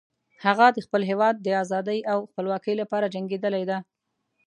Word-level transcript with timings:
هغه 0.45 0.65
د 0.75 0.77
خپل 0.85 1.01
هیواد 1.09 1.35
د 1.41 1.47
آزادۍ 1.63 1.99
او 2.11 2.17
خپلواکۍ 2.31 2.75
لپاره 2.81 3.11
جنګیدلی 3.15 3.63
ده 3.69 3.77